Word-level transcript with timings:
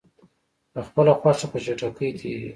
په 0.73 0.79
خپله 0.87 1.11
خوښه 1.19 1.47
په 1.51 1.57
چټکۍ 1.65 2.09
تېریږي. 2.19 2.49